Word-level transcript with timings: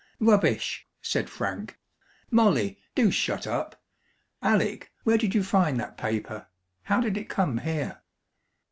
"Rubbish!" 0.19 0.87
said 0.99 1.29
Frank. 1.29 1.77
"Molly, 2.31 2.79
do 2.95 3.11
shut 3.11 3.45
up. 3.45 3.79
Alec, 4.41 4.91
where 5.03 5.19
did 5.19 5.35
you 5.35 5.43
find 5.43 5.79
that 5.79 5.95
paper? 5.95 6.47
How 6.85 6.99
did 7.01 7.17
it 7.17 7.29
come 7.29 7.59
here?" 7.59 8.01